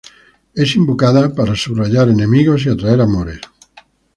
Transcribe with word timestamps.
Es 0.55 0.75
invocada 0.75 1.35
para 1.35 1.55
subyugar 1.55 2.09
enemigos 2.09 2.65
y 2.65 2.69
atraer 2.69 3.01
amores. 3.01 3.39